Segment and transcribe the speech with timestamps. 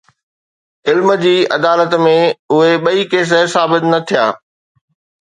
[0.93, 2.15] علم جي عدالت ۾
[2.57, 4.29] اهي ٻئي ڪيس ثابت نه ٿيا.